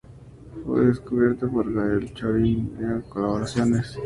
Fue 0.65 0.87
descubierto 0.87 1.47
por 1.47 1.71
Gael 1.71 2.11
Chauvin 2.15 2.75
y 2.79 3.07
colaboradores. 3.07 3.99